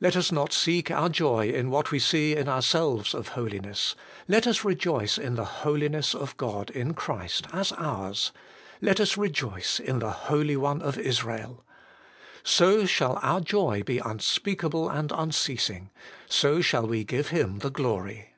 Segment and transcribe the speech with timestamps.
[0.00, 3.96] Let us not seek our joy in what we see in ourselves of holiness:
[4.28, 8.30] let us rejoice in the Holiness of God in Christ as ours;
[8.80, 11.64] let us rejoice in the Holy One of Israel.
[12.44, 15.90] So shall our joy be unspeakable and unceasing;
[16.28, 18.34] so shall we give Him the glory.